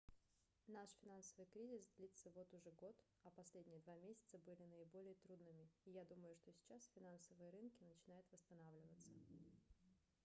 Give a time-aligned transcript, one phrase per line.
[0.67, 5.91] наш финансовый кризис длится вот уже год а последние два месяца были наиболее трудными и
[5.91, 9.13] я думаю что сейчас финансовые рынки начинают восстанавливаться